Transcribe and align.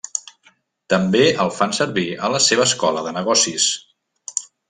També 0.93 1.19
el 1.43 1.51
fan 1.57 1.75
servir 1.81 2.07
a 2.25 2.31
la 2.37 2.41
seva 2.47 2.67
Escola 2.71 3.05
de 3.09 3.13
Negocis. 3.19 3.71